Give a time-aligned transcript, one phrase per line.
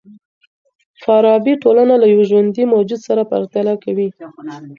[1.03, 4.07] فارابي ټولنه له يوه ژوندي موجود سره پرتله کوي.